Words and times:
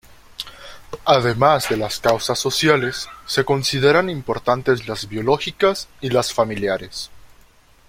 Además 1.05 1.69
de 1.69 1.77
las 1.77 1.99
causas 1.99 2.39
sociales, 2.39 3.07
se 3.27 3.45
consideran 3.45 4.09
importantes 4.09 4.87
las 4.87 5.07
biológicas 5.07 5.89
y 5.99 6.09
las 6.09 6.33
familiares. 6.33 7.11